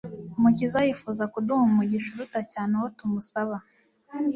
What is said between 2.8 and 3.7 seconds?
tumusaba,